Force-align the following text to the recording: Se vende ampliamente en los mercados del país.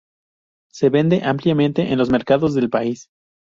Se 0.71 0.89
vende 0.89 1.21
ampliamente 1.23 1.91
en 1.93 1.99
los 1.99 2.09
mercados 2.09 2.55
del 2.55 2.71
país. 2.71 3.07